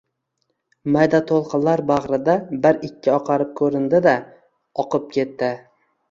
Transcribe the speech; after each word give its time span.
Mayda 0.93 1.17
toʼlqinlar 1.31 1.83
bagʼrida 1.91 2.33
bir-ikki 2.63 3.11
oqarib 3.17 3.51
koʼrindi-da… 3.59 4.15
Oqib 4.85 5.05
ketdi! 5.19 5.51